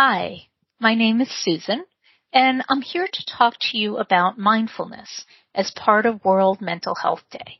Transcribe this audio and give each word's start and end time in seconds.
Hi, 0.00 0.46
my 0.78 0.94
name 0.94 1.20
is 1.20 1.28
Susan, 1.28 1.84
and 2.32 2.62
I'm 2.68 2.82
here 2.82 3.08
to 3.12 3.26
talk 3.26 3.54
to 3.58 3.76
you 3.76 3.96
about 3.96 4.38
mindfulness 4.38 5.26
as 5.56 5.72
part 5.72 6.06
of 6.06 6.24
World 6.24 6.60
Mental 6.60 6.94
Health 6.94 7.24
Day. 7.32 7.58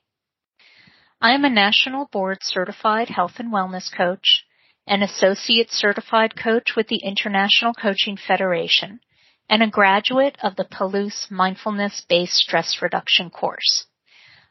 I 1.20 1.32
am 1.32 1.44
a 1.44 1.50
national 1.50 2.06
board 2.06 2.38
certified 2.42 3.08
health 3.08 3.40
and 3.40 3.52
wellness 3.52 3.90
coach, 3.92 4.44
an 4.86 5.02
associate 5.02 5.72
certified 5.72 6.36
coach 6.40 6.76
with 6.76 6.86
the 6.86 7.00
International 7.02 7.74
Coaching 7.74 8.16
Federation, 8.16 9.00
and 9.48 9.60
a 9.60 9.66
graduate 9.66 10.38
of 10.40 10.54
the 10.54 10.64
Palouse 10.64 11.32
Mindfulness 11.32 12.04
Based 12.08 12.34
Stress 12.34 12.80
Reduction 12.80 13.30
course. 13.30 13.86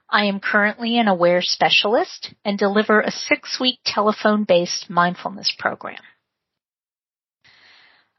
I 0.10 0.26
am 0.26 0.42
currently 0.42 1.00
an 1.00 1.08
aware 1.08 1.42
specialist 1.42 2.34
and 2.44 2.60
deliver 2.60 3.00
a 3.00 3.12
six 3.12 3.62
week 3.62 3.80
telephone 3.86 4.44
based 4.44 4.90
mindfulness 4.90 5.56
program. 5.58 6.02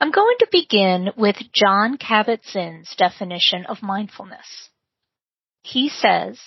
I'm 0.00 0.12
going 0.12 0.36
to 0.38 0.48
begin 0.52 1.10
with 1.16 1.36
Jon 1.52 1.98
Kabat-Zinn's 1.98 2.95
definition 2.96 3.66
of 3.66 3.82
mindfulness. 3.82 4.70
He 5.62 5.88
says, 5.88 6.38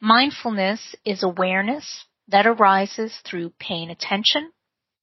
mindfulness 0.00 0.96
is 1.04 1.22
awareness 1.22 2.04
that 2.26 2.48
arises 2.48 3.16
through 3.24 3.52
paying 3.60 3.90
attention, 3.90 4.50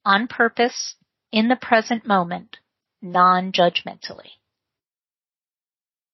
on 0.03 0.27
purpose, 0.27 0.95
in 1.31 1.47
the 1.47 1.55
present 1.55 2.05
moment, 2.05 2.57
non-judgmentally. 3.01 4.31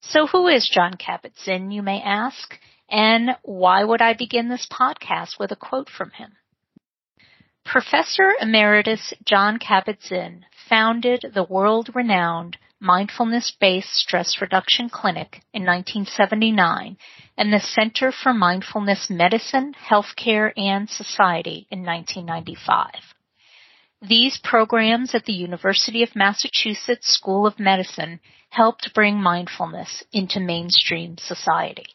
So 0.01 0.27
who 0.27 0.47
is 0.47 0.69
Jon 0.71 0.93
Kabat-Zinn, 0.93 1.71
you 1.71 1.81
may 1.81 2.01
ask, 2.01 2.59
and 2.87 3.31
why 3.41 3.83
would 3.83 4.01
I 4.01 4.13
begin 4.13 4.47
this 4.47 4.67
podcast 4.71 5.39
with 5.39 5.51
a 5.51 5.55
quote 5.55 5.89
from 5.89 6.11
him? 6.11 6.33
Professor 7.71 8.33
Emeritus 8.41 9.13
Jon 9.23 9.59
Kabat-Zinn 9.59 10.43
founded 10.67 11.23
the 11.35 11.43
world-renowned 11.43 12.57
Mindfulness-Based 12.79 13.93
Stress 13.93 14.41
Reduction 14.41 14.89
Clinic 14.89 15.43
in 15.53 15.67
1979 15.67 16.97
and 17.37 17.53
the 17.53 17.59
Center 17.59 18.11
for 18.11 18.33
Mindfulness 18.33 19.11
Medicine, 19.11 19.75
Healthcare, 19.87 20.51
and 20.57 20.89
Society 20.89 21.67
in 21.69 21.85
1995. 21.85 22.89
These 24.01 24.39
programs 24.43 25.13
at 25.13 25.25
the 25.25 25.33
University 25.33 26.01
of 26.01 26.15
Massachusetts 26.15 27.13
School 27.13 27.45
of 27.45 27.59
Medicine 27.59 28.19
helped 28.49 28.95
bring 28.95 29.21
mindfulness 29.21 30.03
into 30.11 30.39
mainstream 30.39 31.19
society. 31.19 31.85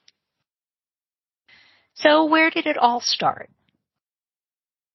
So 1.95 2.27
where 2.27 2.51
did 2.51 2.69
it 2.69 2.79
all 2.79 3.01
start? 3.01 3.51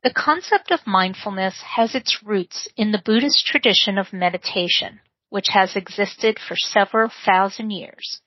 The 0.01 0.13
concept 0.13 0.71
of 0.71 0.87
mindfulness 0.87 1.61
has 1.61 1.93
its 1.93 2.23
roots 2.23 2.69
in 2.77 2.91
the 2.91 3.01
Buddhist 3.03 3.45
tradition 3.45 3.97
of 3.97 4.13
meditation, 4.13 5.01
which 5.27 5.49
has 5.49 5.75
existed 5.75 6.39
for 6.39 6.55
several 6.55 7.09
thousand 7.25 7.71
years. 7.71 8.21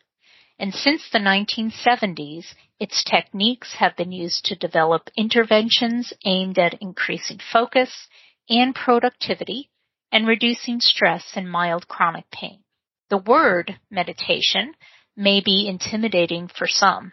And 0.58 0.74
since 0.74 1.08
the 1.08 1.18
1970s, 1.18 2.54
its 2.78 3.02
techniques 3.02 3.72
have 3.74 3.96
been 3.96 4.12
used 4.12 4.44
to 4.44 4.54
develop 4.54 5.08
interventions 5.16 6.12
aimed 6.26 6.58
at 6.58 6.74
increasing 6.82 7.38
focus 7.38 8.06
and 8.50 8.74
productivity 8.74 9.70
and 10.12 10.26
reducing 10.26 10.78
stress 10.78 11.32
and 11.36 11.50
mild 11.50 11.88
chronic 11.88 12.30
pain. 12.30 12.62
The 13.08 13.16
word 13.16 13.78
meditation 13.90 14.74
may 15.16 15.40
be 15.40 15.66
intimidating 15.66 16.48
for 16.48 16.66
some. 16.66 17.12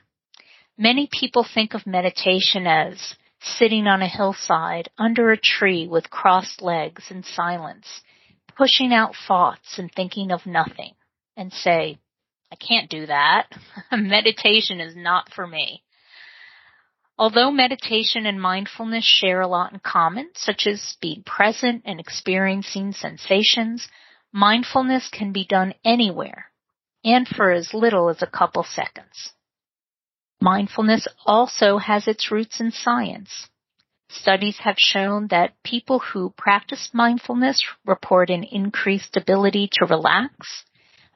Many 0.78 1.08
people 1.08 1.46
think 1.46 1.74
of 1.74 1.88
meditation 1.88 2.68
as 2.68 3.16
sitting 3.42 3.88
on 3.88 4.02
a 4.02 4.08
hillside 4.08 4.90
under 4.98 5.32
a 5.32 5.38
tree 5.38 5.88
with 5.88 6.10
crossed 6.10 6.62
legs 6.62 7.06
in 7.10 7.24
silence, 7.24 8.02
pushing 8.58 8.94
out 8.94 9.16
thoughts 9.28 9.78
and 9.78 9.92
thinking 9.92 10.32
of 10.32 10.46
nothing, 10.46 10.94
and 11.38 11.52
say, 11.54 12.00
I 12.52 12.56
can't 12.56 12.90
do 12.90 13.06
that. 13.06 13.48
meditation 13.92 14.80
is 14.80 14.96
not 14.96 15.32
for 15.34 15.48
me. 15.48 15.84
Although 17.18 17.52
meditation 17.52 18.26
and 18.26 18.42
mindfulness 18.42 19.04
share 19.04 19.42
a 19.42 19.48
lot 19.48 19.74
in 19.74 19.80
common, 19.80 20.30
such 20.36 20.66
as 20.66 20.96
being 21.02 21.24
present 21.24 21.84
and 21.86 22.00
experiencing 22.00 22.94
sensations, 22.94 23.90
mindfulness 24.32 25.10
can 25.10 25.34
be 25.34 25.46
done 25.46 25.74
anywhere 25.84 26.46
and 27.04 27.28
for 27.28 27.52
as 27.52 27.74
little 27.74 28.10
as 28.10 28.22
a 28.22 28.28
couple 28.28 28.64
seconds. 28.64 29.34
Mindfulness 30.42 31.08
also 31.26 31.78
has 31.78 32.08
its 32.08 32.32
roots 32.32 32.60
in 32.60 32.72
science. 32.72 33.50
Studies 34.10 34.58
have 34.60 34.78
shown 34.78 35.28
that 35.28 35.62
people 35.64 36.00
who 36.00 36.34
practice 36.38 36.90
mindfulness 36.94 37.62
report 37.86 38.30
an 38.30 38.44
increased 38.44 39.18
ability 39.18 39.70
to 39.74 39.86
relax, 39.86 40.64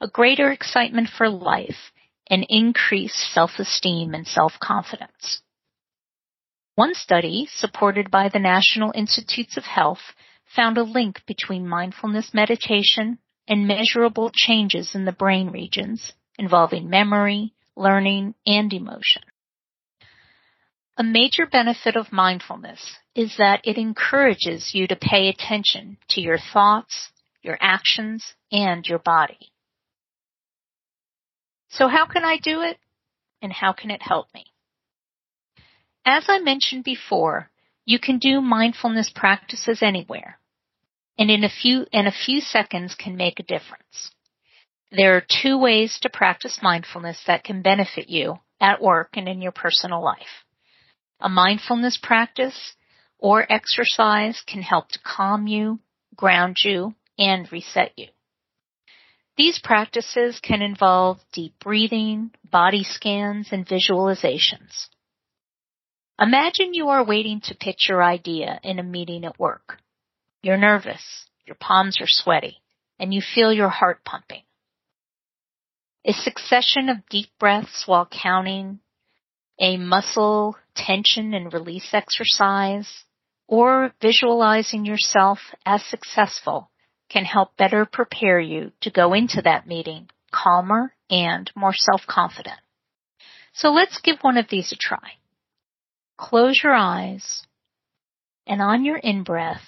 a 0.00 0.08
greater 0.08 0.50
excitement 0.50 1.08
for 1.08 1.28
life, 1.28 1.90
and 2.28 2.46
increased 2.48 3.32
self-esteem 3.32 4.14
and 4.14 4.26
self-confidence. 4.26 5.42
One 6.74 6.94
study, 6.94 7.48
supported 7.50 8.10
by 8.10 8.28
the 8.28 8.38
National 8.38 8.92
Institutes 8.94 9.56
of 9.56 9.64
Health, 9.64 10.12
found 10.54 10.76
a 10.76 10.82
link 10.82 11.22
between 11.26 11.66
mindfulness 11.66 12.34
meditation 12.34 13.18
and 13.48 13.66
measurable 13.66 14.30
changes 14.34 14.94
in 14.94 15.04
the 15.04 15.12
brain 15.12 15.50
regions 15.50 16.12
involving 16.38 16.90
memory, 16.90 17.54
learning, 17.76 18.34
and 18.46 18.72
emotion. 18.72 19.22
A 20.96 21.02
major 21.02 21.46
benefit 21.46 21.96
of 21.96 22.12
mindfulness 22.12 22.96
is 23.14 23.36
that 23.38 23.60
it 23.64 23.78
encourages 23.78 24.74
you 24.74 24.86
to 24.86 24.96
pay 24.96 25.28
attention 25.28 25.98
to 26.10 26.20
your 26.20 26.38
thoughts, 26.38 27.10
your 27.42 27.58
actions, 27.60 28.34
and 28.52 28.86
your 28.86 29.00
body. 29.00 29.50
So 31.68 31.88
how 31.88 32.06
can 32.06 32.24
I 32.24 32.38
do 32.38 32.60
it? 32.62 32.78
And 33.42 33.52
how 33.52 33.72
can 33.72 33.90
it 33.90 34.02
help 34.02 34.28
me? 34.32 34.46
As 36.04 36.26
I 36.28 36.38
mentioned 36.38 36.84
before, 36.84 37.50
you 37.84 37.98
can 37.98 38.18
do 38.18 38.40
mindfulness 38.40 39.10
practices 39.14 39.82
anywhere 39.82 40.38
and 41.18 41.30
in 41.30 41.44
a 41.44 41.48
few, 41.48 41.86
in 41.92 42.06
a 42.06 42.12
few 42.12 42.40
seconds 42.40 42.94
can 42.94 43.16
make 43.16 43.38
a 43.38 43.44
difference. 43.44 44.10
There 44.96 45.16
are 45.16 45.26
two 45.42 45.58
ways 45.58 45.98
to 46.02 46.08
practice 46.08 46.60
mindfulness 46.62 47.20
that 47.26 47.42
can 47.42 47.62
benefit 47.62 48.08
you 48.08 48.38
at 48.60 48.80
work 48.80 49.16
and 49.16 49.28
in 49.28 49.42
your 49.42 49.50
personal 49.50 50.00
life. 50.00 50.44
A 51.18 51.28
mindfulness 51.28 51.98
practice 52.00 52.74
or 53.18 53.44
exercise 53.50 54.40
can 54.46 54.62
help 54.62 54.90
to 54.90 55.00
calm 55.00 55.48
you, 55.48 55.80
ground 56.14 56.58
you, 56.62 56.94
and 57.18 57.50
reset 57.50 57.90
you. 57.96 58.06
These 59.36 59.58
practices 59.58 60.38
can 60.40 60.62
involve 60.62 61.18
deep 61.32 61.58
breathing, 61.58 62.30
body 62.48 62.84
scans, 62.84 63.48
and 63.50 63.66
visualizations. 63.66 64.86
Imagine 66.20 66.72
you 66.72 66.90
are 66.90 67.04
waiting 67.04 67.40
to 67.46 67.56
pitch 67.56 67.88
your 67.88 68.00
idea 68.00 68.60
in 68.62 68.78
a 68.78 68.84
meeting 68.84 69.24
at 69.24 69.40
work. 69.40 69.78
You're 70.40 70.56
nervous, 70.56 71.26
your 71.46 71.56
palms 71.56 72.00
are 72.00 72.06
sweaty, 72.06 72.58
and 73.00 73.12
you 73.12 73.20
feel 73.34 73.52
your 73.52 73.70
heart 73.70 74.04
pumping. 74.04 74.42
A 76.06 76.12
succession 76.12 76.90
of 76.90 77.08
deep 77.08 77.30
breaths 77.38 77.84
while 77.86 78.06
counting, 78.06 78.80
a 79.58 79.78
muscle 79.78 80.56
tension 80.74 81.32
and 81.32 81.52
release 81.52 81.94
exercise, 81.94 83.04
or 83.46 83.94
visualizing 84.02 84.84
yourself 84.84 85.38
as 85.64 85.82
successful 85.84 86.70
can 87.08 87.24
help 87.24 87.56
better 87.56 87.86
prepare 87.86 88.38
you 88.38 88.72
to 88.82 88.90
go 88.90 89.14
into 89.14 89.40
that 89.42 89.66
meeting 89.66 90.10
calmer 90.30 90.92
and 91.08 91.50
more 91.54 91.72
self-confident. 91.72 92.58
So 93.54 93.70
let's 93.70 94.00
give 94.00 94.18
one 94.20 94.36
of 94.36 94.48
these 94.48 94.72
a 94.72 94.76
try. 94.76 95.12
Close 96.18 96.60
your 96.62 96.74
eyes 96.74 97.46
and 98.46 98.60
on 98.60 98.84
your 98.84 98.98
in-breath, 98.98 99.66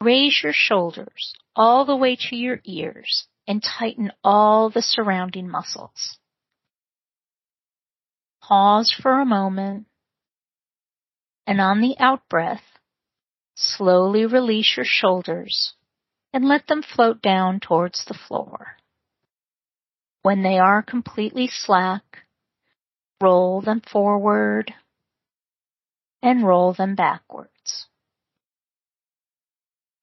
raise 0.00 0.40
your 0.42 0.52
shoulders 0.54 1.34
all 1.54 1.84
the 1.84 1.96
way 1.96 2.16
to 2.16 2.36
your 2.36 2.60
ears 2.64 3.26
and 3.48 3.62
tighten 3.62 4.12
all 4.22 4.68
the 4.68 4.82
surrounding 4.82 5.48
muscles. 5.48 6.18
Pause 8.42 8.94
for 9.02 9.20
a 9.20 9.24
moment 9.24 9.86
and 11.46 11.62
on 11.62 11.80
the 11.80 11.96
out 11.98 12.28
breath, 12.28 12.62
slowly 13.54 14.26
release 14.26 14.74
your 14.76 14.84
shoulders 14.86 15.72
and 16.34 16.44
let 16.44 16.66
them 16.66 16.82
float 16.82 17.22
down 17.22 17.58
towards 17.58 18.04
the 18.04 18.18
floor. 18.28 18.76
When 20.22 20.42
they 20.42 20.58
are 20.58 20.82
completely 20.82 21.48
slack, 21.50 22.02
roll 23.18 23.62
them 23.62 23.80
forward 23.80 24.74
and 26.22 26.46
roll 26.46 26.74
them 26.74 26.94
backwards. 26.94 27.86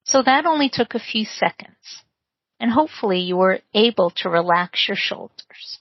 So 0.03 0.23
that 0.23 0.47
only 0.47 0.69
took 0.73 0.95
a 0.95 0.99
few 0.99 1.25
seconds 1.25 2.04
and 2.59 2.71
hopefully 2.71 3.19
you 3.19 3.37
were 3.37 3.59
able 3.73 4.11
to 4.11 4.29
relax 4.29 4.87
your 4.87 4.97
shoulders. 4.97 5.79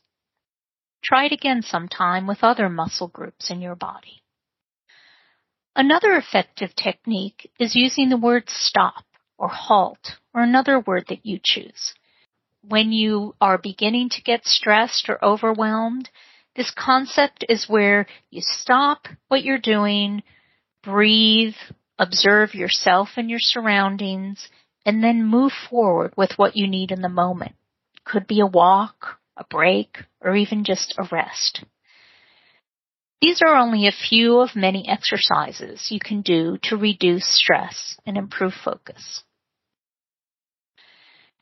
Try 1.02 1.26
it 1.26 1.32
again 1.32 1.62
sometime 1.62 2.26
with 2.26 2.42
other 2.42 2.68
muscle 2.68 3.08
groups 3.08 3.50
in 3.50 3.60
your 3.60 3.74
body. 3.76 4.22
Another 5.76 6.14
effective 6.14 6.74
technique 6.74 7.50
is 7.58 7.74
using 7.74 8.08
the 8.08 8.16
word 8.16 8.44
stop 8.48 9.04
or 9.36 9.48
halt 9.48 10.12
or 10.32 10.42
another 10.42 10.80
word 10.80 11.06
that 11.08 11.26
you 11.26 11.40
choose. 11.42 11.94
When 12.62 12.92
you 12.92 13.34
are 13.40 13.58
beginning 13.58 14.08
to 14.10 14.22
get 14.22 14.46
stressed 14.46 15.08
or 15.08 15.22
overwhelmed, 15.22 16.08
this 16.56 16.70
concept 16.70 17.44
is 17.48 17.68
where 17.68 18.06
you 18.30 18.40
stop 18.42 19.08
what 19.28 19.42
you're 19.42 19.58
doing, 19.58 20.22
breathe, 20.82 21.56
observe 21.98 22.54
yourself 22.54 23.10
and 23.16 23.28
your 23.28 23.40
surroundings, 23.40 24.48
and 24.84 25.02
then 25.02 25.24
move 25.24 25.52
forward 25.70 26.12
with 26.16 26.32
what 26.36 26.56
you 26.56 26.66
need 26.66 26.90
in 26.90 27.02
the 27.02 27.08
moment. 27.08 27.54
Could 28.04 28.26
be 28.26 28.40
a 28.40 28.46
walk, 28.46 29.18
a 29.36 29.44
break, 29.44 29.98
or 30.20 30.36
even 30.36 30.64
just 30.64 30.94
a 30.98 31.08
rest. 31.10 31.64
These 33.20 33.40
are 33.42 33.56
only 33.56 33.86
a 33.86 33.92
few 33.92 34.40
of 34.40 34.54
many 34.54 34.86
exercises 34.86 35.88
you 35.90 35.98
can 35.98 36.20
do 36.20 36.58
to 36.64 36.76
reduce 36.76 37.26
stress 37.26 37.96
and 38.04 38.18
improve 38.18 38.52
focus. 38.52 39.22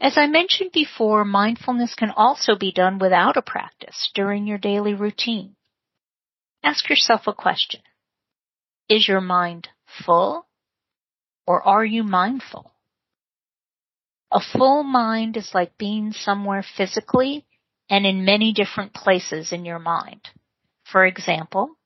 As 0.01 0.17
I 0.17 0.27
mentioned 0.27 0.71
before, 0.73 1.25
mindfulness 1.25 1.95
can 1.95 2.11
also 2.11 2.57
be 2.57 2.73
done 2.73 2.99
without 2.99 3.37
a 3.37 3.43
practice 3.43 4.11
during 4.15 4.47
your 4.47 4.59
daily 4.59 4.95
routine. 4.95 5.57
Ask 6.63 6.89
yourself 6.89 7.27
a 7.27 7.33
question. 7.33 7.81
Is 8.89 9.09
your 9.09 9.21
mind 9.21 9.69
full 10.05 10.47
or 11.47 11.63
are 11.63 11.85
you 11.85 12.03
mindful? 12.03 12.73
A 14.35 14.41
full 14.41 14.83
mind 14.83 15.37
is 15.37 15.51
like 15.53 15.77
being 15.77 16.13
somewhere 16.13 16.63
physically 16.63 17.45
and 17.91 18.07
in 18.07 18.25
many 18.25 18.55
different 18.55 18.95
places 18.95 19.53
in 19.53 19.67
your 19.67 19.79
mind. 19.79 20.23
For 20.85 21.05
example, 21.05 21.77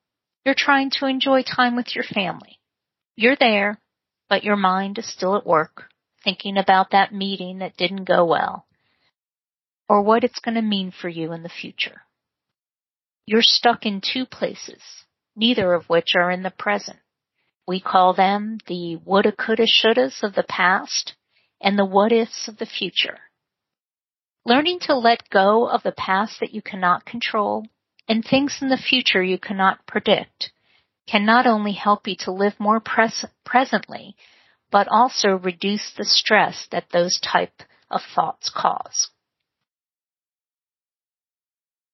you're 0.44 0.54
trying 0.54 0.90
to 0.90 1.06
enjoy 1.06 1.42
time 1.42 1.74
with 1.74 1.92
your 1.96 2.04
family. 2.04 2.60
You're 3.16 3.34
there, 3.34 3.80
but 4.28 4.44
your 4.44 4.54
mind 4.54 4.96
is 4.98 5.12
still 5.12 5.34
at 5.34 5.44
work, 5.44 5.90
thinking 6.22 6.56
about 6.56 6.92
that 6.92 7.12
meeting 7.12 7.58
that 7.58 7.76
didn't 7.76 8.04
go 8.04 8.24
well, 8.24 8.64
or 9.88 10.02
what 10.02 10.22
it's 10.22 10.38
going 10.38 10.54
to 10.54 10.62
mean 10.62 10.92
for 10.92 11.08
you 11.08 11.32
in 11.32 11.42
the 11.42 11.48
future. 11.48 12.02
You're 13.26 13.42
stuck 13.42 13.84
in 13.86 14.00
two 14.00 14.24
places, 14.24 14.82
neither 15.34 15.74
of 15.74 15.88
which 15.88 16.14
are 16.14 16.30
in 16.30 16.44
the 16.44 16.50
present. 16.50 17.00
We 17.66 17.80
call 17.80 18.14
them 18.14 18.58
the 18.68 18.94
woulda, 19.04 19.32
coulda, 19.32 19.66
shouldas 19.66 20.22
of 20.22 20.36
the 20.36 20.44
past 20.44 21.14
and 21.60 21.78
the 21.78 21.84
what 21.84 22.12
ifs 22.12 22.48
of 22.48 22.58
the 22.58 22.66
future. 22.66 23.18
Learning 24.44 24.78
to 24.80 24.94
let 24.94 25.28
go 25.30 25.68
of 25.68 25.82
the 25.82 25.92
past 25.92 26.40
that 26.40 26.54
you 26.54 26.62
cannot 26.62 27.04
control 27.04 27.66
and 28.08 28.24
things 28.24 28.58
in 28.60 28.68
the 28.68 28.76
future 28.76 29.22
you 29.22 29.38
cannot 29.38 29.86
predict 29.86 30.52
can 31.08 31.24
not 31.24 31.46
only 31.46 31.72
help 31.72 32.06
you 32.06 32.16
to 32.18 32.32
live 32.32 32.54
more 32.58 32.80
pres- 32.80 33.24
presently, 33.44 34.16
but 34.70 34.88
also 34.88 35.30
reduce 35.30 35.92
the 35.96 36.04
stress 36.04 36.66
that 36.70 36.90
those 36.92 37.18
type 37.20 37.62
of 37.90 38.00
thoughts 38.14 38.50
cause. 38.54 39.10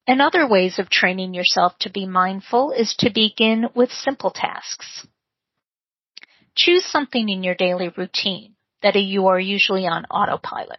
And 0.07 0.21
other 0.21 0.49
ways 0.49 0.79
of 0.79 0.91
training 0.91 1.33
yourself 1.33 1.79
to 1.81 1.91
be 1.91 2.07
mindful 2.07 2.73
is 2.73 2.95
to 2.99 3.11
begin 3.11 3.69
with 3.75 3.93
simple 3.93 4.31
tasks. 4.31 5.07
Choose 6.55 6.85
something 6.85 7.29
in 7.29 7.43
your 7.43 7.55
daily 7.55 7.89
routine 7.89 8.57
that 8.83 8.97
you 8.97 9.27
are 9.29 9.41
usually 9.41 9.87
on 9.87 10.05
autopilot. 10.07 10.79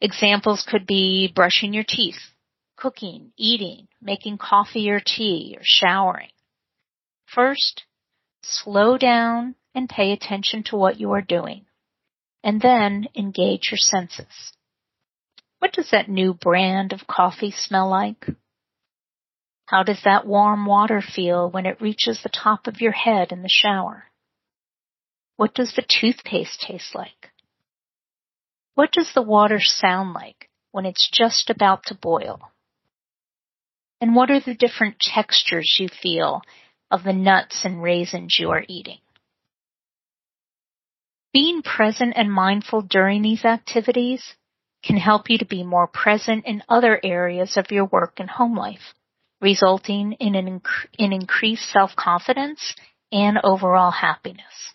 Examples 0.00 0.66
could 0.68 0.86
be 0.86 1.32
brushing 1.34 1.74
your 1.74 1.84
teeth, 1.86 2.32
cooking, 2.76 3.32
eating, 3.36 3.88
making 4.00 4.38
coffee 4.38 4.90
or 4.90 5.00
tea, 5.00 5.56
or 5.58 5.62
showering. 5.64 6.30
First, 7.26 7.84
slow 8.42 8.96
down 8.96 9.56
and 9.74 9.88
pay 9.88 10.12
attention 10.12 10.62
to 10.64 10.76
what 10.76 11.00
you 11.00 11.12
are 11.12 11.22
doing, 11.22 11.66
and 12.42 12.60
then 12.60 13.08
engage 13.16 13.70
your 13.70 13.78
senses. 13.78 14.52
What 15.58 15.72
does 15.72 15.90
that 15.90 16.08
new 16.08 16.34
brand 16.34 16.92
of 16.92 17.06
coffee 17.06 17.50
smell 17.50 17.90
like? 17.90 18.26
How 19.66 19.82
does 19.82 20.00
that 20.04 20.26
warm 20.26 20.64
water 20.64 21.02
feel 21.02 21.50
when 21.50 21.66
it 21.66 21.80
reaches 21.80 22.22
the 22.22 22.30
top 22.30 22.66
of 22.66 22.80
your 22.80 22.92
head 22.92 23.32
in 23.32 23.42
the 23.42 23.48
shower? 23.50 24.04
What 25.38 25.54
does 25.54 25.72
the 25.76 25.86
toothpaste 25.88 26.62
taste 26.62 26.96
like? 26.96 27.30
What 28.74 28.90
does 28.90 29.12
the 29.14 29.22
water 29.22 29.60
sound 29.60 30.12
like 30.12 30.50
when 30.72 30.84
it's 30.84 31.08
just 31.08 31.48
about 31.48 31.84
to 31.86 31.94
boil? 31.94 32.40
And 34.00 34.16
what 34.16 34.32
are 34.32 34.40
the 34.40 34.56
different 34.56 34.98
textures 34.98 35.76
you 35.78 35.88
feel 35.88 36.42
of 36.90 37.04
the 37.04 37.12
nuts 37.12 37.64
and 37.64 37.80
raisins 37.80 38.36
you 38.36 38.50
are 38.50 38.64
eating? 38.66 38.98
Being 41.32 41.62
present 41.62 42.14
and 42.16 42.32
mindful 42.32 42.82
during 42.82 43.22
these 43.22 43.44
activities 43.44 44.34
can 44.84 44.96
help 44.96 45.30
you 45.30 45.38
to 45.38 45.46
be 45.46 45.62
more 45.62 45.86
present 45.86 46.46
in 46.46 46.64
other 46.68 46.98
areas 47.04 47.56
of 47.56 47.70
your 47.70 47.84
work 47.84 48.14
and 48.18 48.28
home 48.28 48.56
life, 48.56 48.92
resulting 49.40 50.14
in 50.14 50.34
an 50.34 50.58
inc- 50.58 50.88
in 50.98 51.12
increased 51.12 51.70
self-confidence 51.70 52.74
and 53.12 53.38
overall 53.44 53.92
happiness. 53.92 54.74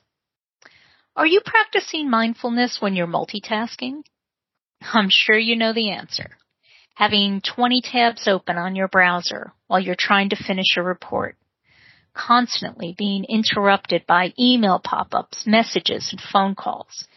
Are 1.15 1.27
you 1.27 1.42
practicing 1.45 2.10
mindfulness 2.10 2.81
when 2.81 2.95
you're 2.95 3.06
multitasking? 3.06 4.01
I'm 4.81 5.10
sure 5.10 5.38
you 5.38 5.56
know 5.56 5.71
the 5.71 5.92
answer. 5.92 6.38
Having 6.95 7.42
20 7.42 7.81
tabs 7.81 8.27
open 8.27 8.57
on 8.57 8.75
your 8.75 8.88
browser 8.88 9.54
while 9.68 9.80
you're 9.80 9.95
trying 9.95 10.30
to 10.30 10.36
finish 10.36 10.75
a 10.75 10.81
report. 10.81 11.38
Constantly 12.15 12.95
being 12.98 13.25
interrupted 13.25 14.07
by 14.07 14.33
email 14.39 14.80
pop-ups, 14.80 15.45
messages, 15.45 16.10
and 16.12 16.19
phone 16.19 16.56
calls. 16.56 17.07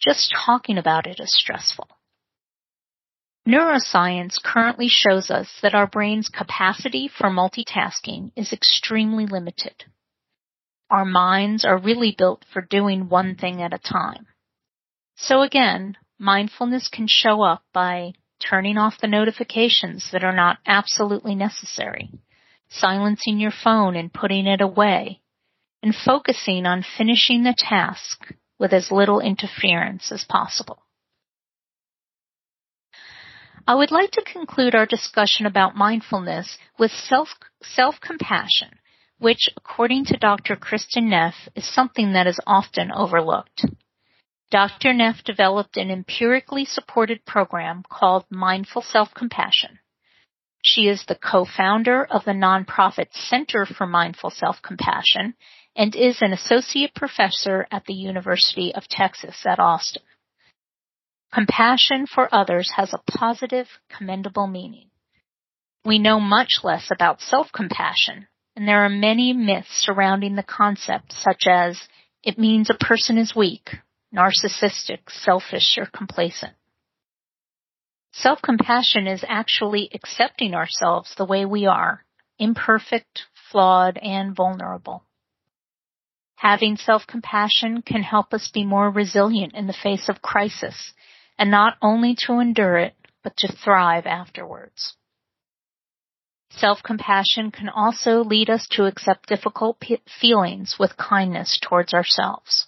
Just 0.00 0.32
talking 0.32 0.78
about 0.78 1.08
it 1.08 1.18
is 1.18 1.34
stressful. 1.34 1.88
Neuroscience 3.46 4.40
currently 4.42 4.88
shows 4.88 5.30
us 5.30 5.48
that 5.62 5.74
our 5.74 5.86
brain's 5.88 6.28
capacity 6.28 7.08
for 7.08 7.28
multitasking 7.28 8.30
is 8.36 8.52
extremely 8.52 9.26
limited 9.26 9.84
our 10.90 11.04
minds 11.04 11.64
are 11.64 11.78
really 11.78 12.14
built 12.16 12.44
for 12.52 12.62
doing 12.62 13.08
one 13.08 13.34
thing 13.34 13.62
at 13.62 13.72
a 13.72 13.78
time. 13.78 14.26
So 15.16 15.42
again, 15.42 15.96
mindfulness 16.18 16.88
can 16.88 17.06
show 17.08 17.42
up 17.42 17.62
by 17.72 18.12
turning 18.38 18.76
off 18.76 19.00
the 19.00 19.08
notifications 19.08 20.10
that 20.12 20.24
are 20.24 20.34
not 20.34 20.58
absolutely 20.66 21.34
necessary, 21.34 22.10
silencing 22.68 23.38
your 23.38 23.52
phone 23.52 23.96
and 23.96 24.12
putting 24.12 24.46
it 24.46 24.60
away, 24.60 25.20
and 25.82 25.94
focusing 25.94 26.66
on 26.66 26.84
finishing 26.96 27.42
the 27.42 27.54
task 27.56 28.32
with 28.58 28.72
as 28.72 28.90
little 28.90 29.20
interference 29.20 30.12
as 30.12 30.24
possible. 30.24 30.82
I 33.66 33.74
would 33.74 33.90
like 33.90 34.12
to 34.12 34.22
conclude 34.22 34.74
our 34.74 34.86
discussion 34.86 35.44
about 35.44 35.74
mindfulness 35.74 36.56
with 36.78 36.92
self, 36.92 37.30
self-compassion 37.62 38.78
which, 39.18 39.48
according 39.56 40.04
to 40.06 40.16
Dr. 40.16 40.56
Kristin 40.56 41.08
Neff, 41.08 41.34
is 41.54 41.66
something 41.72 42.12
that 42.12 42.26
is 42.26 42.38
often 42.46 42.92
overlooked. 42.92 43.64
Dr. 44.50 44.92
Neff 44.92 45.24
developed 45.24 45.76
an 45.76 45.90
empirically 45.90 46.64
supported 46.64 47.24
program 47.24 47.82
called 47.90 48.24
Mindful 48.30 48.82
Self-Compassion. 48.82 49.78
She 50.62 50.88
is 50.88 51.04
the 51.06 51.16
co-founder 51.16 52.04
of 52.04 52.24
the 52.24 52.32
nonprofit 52.32 53.08
Center 53.12 53.66
for 53.66 53.86
Mindful 53.86 54.30
Self-Compassion 54.30 55.34
and 55.74 55.94
is 55.94 56.18
an 56.20 56.32
associate 56.32 56.94
professor 56.94 57.66
at 57.70 57.84
the 57.86 57.94
University 57.94 58.74
of 58.74 58.88
Texas 58.88 59.44
at 59.44 59.58
Austin. 59.58 60.02
Compassion 61.32 62.06
for 62.06 62.32
others 62.34 62.72
has 62.76 62.94
a 62.94 63.10
positive, 63.10 63.66
commendable 63.90 64.46
meaning. 64.46 64.90
We 65.84 65.98
know 65.98 66.18
much 66.18 66.60
less 66.62 66.90
about 66.90 67.20
self-compassion 67.20 68.28
and 68.56 68.66
there 68.66 68.84
are 68.84 68.88
many 68.88 69.34
myths 69.34 69.68
surrounding 69.70 70.34
the 70.34 70.42
concept, 70.42 71.12
such 71.12 71.46
as 71.46 71.78
it 72.22 72.38
means 72.38 72.70
a 72.70 72.74
person 72.74 73.18
is 73.18 73.36
weak, 73.36 73.76
narcissistic, 74.14 75.00
selfish, 75.08 75.76
or 75.76 75.86
complacent. 75.86 76.54
Self-compassion 78.14 79.06
is 79.06 79.22
actually 79.28 79.90
accepting 79.92 80.54
ourselves 80.54 81.14
the 81.14 81.26
way 81.26 81.44
we 81.44 81.66
are, 81.66 82.04
imperfect, 82.38 83.24
flawed, 83.52 83.98
and 83.98 84.34
vulnerable. 84.34 85.04
Having 86.36 86.78
self-compassion 86.78 87.82
can 87.82 88.02
help 88.02 88.32
us 88.32 88.50
be 88.52 88.64
more 88.64 88.90
resilient 88.90 89.54
in 89.54 89.66
the 89.66 89.74
face 89.74 90.08
of 90.08 90.22
crisis, 90.22 90.94
and 91.38 91.50
not 91.50 91.76
only 91.82 92.16
to 92.26 92.38
endure 92.38 92.78
it, 92.78 92.94
but 93.22 93.36
to 93.36 93.52
thrive 93.52 94.06
afterwards. 94.06 94.96
Self-compassion 96.56 97.50
can 97.50 97.68
also 97.68 98.24
lead 98.24 98.48
us 98.48 98.66
to 98.70 98.86
accept 98.86 99.28
difficult 99.28 99.78
p- 99.78 100.00
feelings 100.20 100.76
with 100.78 100.96
kindness 100.96 101.58
towards 101.60 101.92
ourselves. 101.92 102.66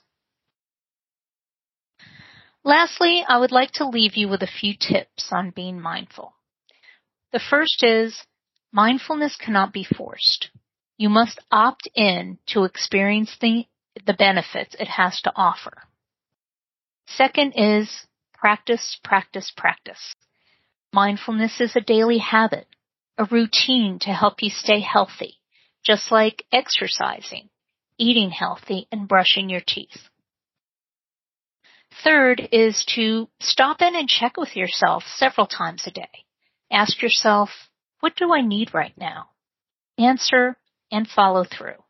Lastly, 2.62 3.24
I 3.26 3.38
would 3.38 3.52
like 3.52 3.72
to 3.72 3.88
leave 3.88 4.14
you 4.14 4.28
with 4.28 4.42
a 4.42 4.46
few 4.46 4.74
tips 4.78 5.30
on 5.32 5.50
being 5.50 5.80
mindful. 5.80 6.34
The 7.32 7.40
first 7.40 7.82
is 7.82 8.26
mindfulness 8.72 9.36
cannot 9.36 9.72
be 9.72 9.84
forced. 9.84 10.50
You 10.98 11.08
must 11.08 11.40
opt 11.50 11.88
in 11.94 12.38
to 12.48 12.64
experience 12.64 13.36
the, 13.40 13.64
the 14.04 14.12
benefits 14.12 14.76
it 14.78 14.88
has 14.88 15.20
to 15.22 15.32
offer. 15.34 15.84
Second 17.06 17.54
is 17.56 18.06
practice, 18.34 18.98
practice, 19.02 19.50
practice. 19.56 20.14
Mindfulness 20.92 21.60
is 21.60 21.74
a 21.74 21.80
daily 21.80 22.18
habit, 22.18 22.66
a 23.18 23.24
routine 23.24 23.98
to 24.00 24.10
help 24.10 24.42
you 24.42 24.50
stay 24.50 24.80
healthy, 24.80 25.34
just 25.84 26.12
like 26.12 26.44
exercising, 26.52 27.50
eating 27.98 28.30
healthy, 28.30 28.86
and 28.92 29.08
brushing 29.08 29.50
your 29.50 29.60
teeth. 29.66 30.08
Third 32.04 32.48
is 32.52 32.84
to 32.94 33.28
stop 33.40 33.82
in 33.82 33.96
and 33.96 34.08
check 34.08 34.36
with 34.36 34.54
yourself 34.54 35.02
several 35.16 35.48
times 35.48 35.82
a 35.86 35.90
day. 35.90 36.24
Ask 36.70 37.02
yourself, 37.02 37.50
what 38.00 38.14
do 38.14 38.32
I 38.32 38.40
need 38.40 38.72
right 38.72 38.96
now? 38.96 39.30
Answer 39.98 40.56
and 40.92 41.08
follow 41.08 41.44
through. 41.44 41.82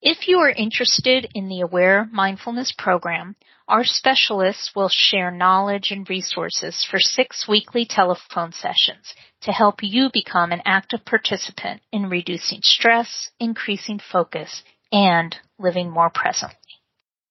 If 0.00 0.28
you 0.28 0.38
are 0.38 0.50
interested 0.50 1.28
in 1.34 1.48
the 1.48 1.62
Aware 1.62 2.08
Mindfulness 2.12 2.70
program, 2.70 3.34
our 3.66 3.82
specialists 3.82 4.70
will 4.74 4.88
share 4.88 5.32
knowledge 5.32 5.90
and 5.90 6.08
resources 6.08 6.86
for 6.88 7.00
six 7.00 7.48
weekly 7.48 7.84
telephone 7.84 8.52
sessions 8.52 9.12
to 9.40 9.50
help 9.50 9.80
you 9.82 10.08
become 10.12 10.52
an 10.52 10.62
active 10.64 11.04
participant 11.04 11.82
in 11.90 12.08
reducing 12.08 12.60
stress, 12.62 13.30
increasing 13.40 13.98
focus, 13.98 14.62
and 14.92 15.34
living 15.58 15.90
more 15.90 16.10
presently. 16.10 16.56